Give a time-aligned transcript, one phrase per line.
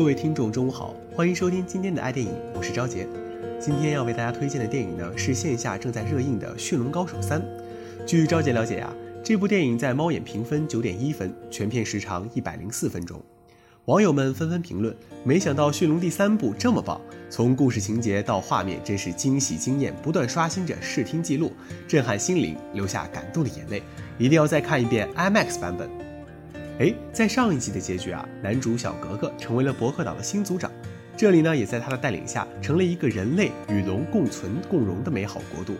[0.00, 3.06] 各位听众，中午好，欢迎收听今天的爱电影，我是昭杰。
[3.60, 7.38] 今天要为大家推荐的电影呢，是线下正在热映的《驯龙高手三》。
[8.06, 8.90] 据昭杰了解呀，
[9.22, 13.22] 这部电影在猫眼评分九点一分，全片时长一百零四分钟。
[13.84, 16.98] 网友们纷纷评论：没想到《驯龙》第三部这么棒，
[17.28, 21.52] 从故事情节到画面，真是惊喜惊艳，不断刷新着视听记录，
[21.86, 23.82] 震撼心灵，留下感动的眼泪。
[24.16, 25.90] 一定要再看一遍 IMAX 版本。
[26.80, 30.72] 哎，在上一集的结局啊，男主小格格成为了伯克岛的新族长，
[31.14, 35.74] 这里呢也在他的带领下，成了一个人类与龙共存共荣的美好国度。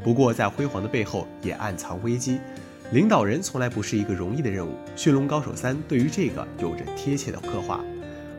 [0.00, 2.38] 不过在辉煌的背后也暗藏危机，
[2.92, 4.70] 领导人从来不是一个容易的任务。
[4.94, 7.84] 《驯龙高手三》对于这个有着贴切的刻画。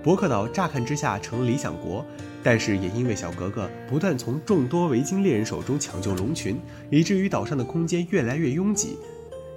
[0.02, 2.06] 伯克岛乍看之下成了理想国，
[2.42, 6.58] 但是也因为小格格不断从众多维京猎人手中抢救龙群，
[6.90, 8.98] 以至于岛上的空间越来越拥挤。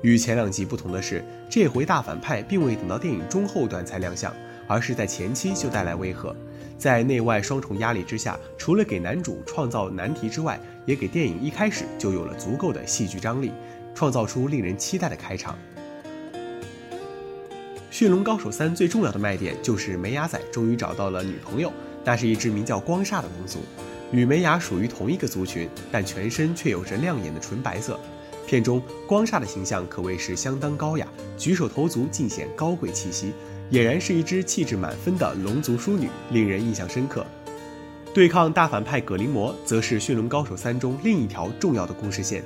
[0.02, 4.32] 与前两集不同的是，这回大反派并未等到电影中后段才亮相，
[4.66, 6.34] 而是在前期就带来威吓。
[6.76, 13.52] 在内外双重压力之下，除了给男主创造难题之外，也给电影一开始就有了足够的戏剧张力，
[13.92, 15.58] 创造出令人期待的开场。
[17.90, 21.72] 《驯龙高手三》最重要的卖点就是梅雅仔终于找到了女朋友，
[22.04, 23.58] 那是一只名叫光煞的龙族，
[24.12, 27.98] 与梅雅属于同一个族群，但全身却有着亮眼的纯白色。
[28.48, 33.30] 片中光煞的形象可谓是相当高雅，举手投足尽显高贵气息，
[33.70, 37.26] 俨然是一只气质满分的龙族淑女，令人印象深刻。
[38.14, 42.42] 对抗大反派葛林魔，则是《驯龙高手三》中另一条重要的故事线。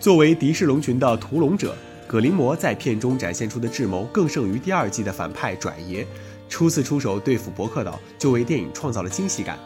[0.00, 6.06] 作为敌视龙群的屠龙者，葛林魔在片中展现出的智谋更胜于第二季的反派拽爷。
[6.48, 9.58] 初次出手对付伯克岛，就为电影创造了惊喜感。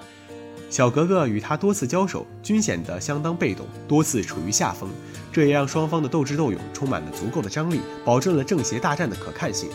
[0.69, 4.91] 小格格与他多次交手，均显得相当被动，多次处于下风，
[5.37, 9.69] 这也让双方的斗智斗勇充满了足够的张力，保证了正邪大战的可看性。《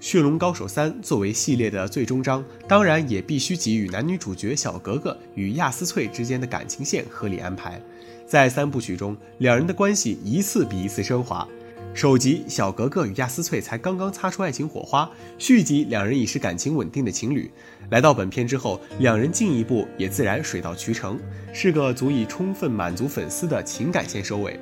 [0.00, 7.78] 驯龙高手三》作为系列的最终章，当然也必须给予男女主角小格格与亚斯翠之间的感情线合理安排。
[8.26, 11.46] 在三部曲中，两人的关系一次比一次升华。
[11.94, 17.50] 首集小格格与亚斯翠才刚刚擦出爱情火花，续集两人已是感情稳定的情侣。
[17.90, 21.18] 来到本片之后，两人进一步也自然水到渠成，
[21.54, 24.60] 是个足以充分满足粉丝的情感线收尾。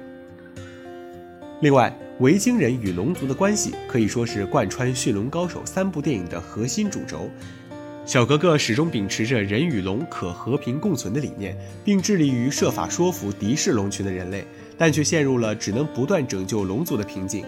[1.60, 7.28] 另外，维京人与龙族的关系可以说是贯穿《驯龙高手》三部电影的核心主轴。
[8.06, 14.44] 小格格始终秉持着人与龙可和平共存的理念，并致力于设法说服敌视龙群的人类。
[14.76, 17.44] 但却陷入了只能不断拯救龙族的瓶颈，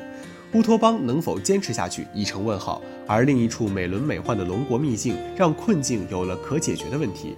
[0.52, 2.80] 乌托邦能否坚持下去已成问号。
[3.06, 7.34] 而另一处美轮美奂的龙国秘境，让困境有了可解决的问题。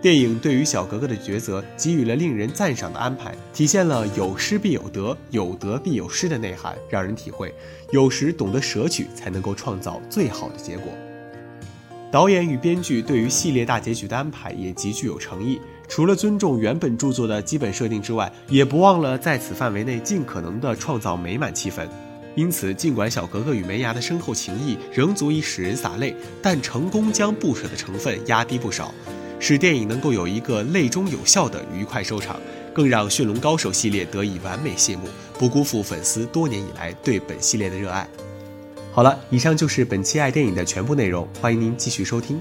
[0.00, 7.54] 电影对于小格格的抉择给予了令人赞赏的安排，体现了有失必有得，有得必有失的内涵，让人体会
[7.92, 10.92] 有时懂得舍取，才能够创造最好的结果。
[12.10, 15.60] 导演与编剧对于系列大结局的安排也极具有诚意。
[15.94, 21.86] 除了尊重原本著作的基本设定之外，也不忘了在此范围内尽可能的创造美满气氛。
[22.34, 28.90] 因此，尽管小格格与梅牙的深厚情谊仍足以使人洒泪，但成功将不舍的成分压低不少，
[29.38, 32.40] 使电影能够有一个泪中有笑的愉快收场，
[32.72, 35.06] 更让《驯龙高手》系列得以完美谢幕，
[35.38, 38.08] 不辜负粉丝多年以来对本系列的热爱。
[38.92, 42.40] 好了，以上就是本期爱电影的全部内容，欢迎您继续收听。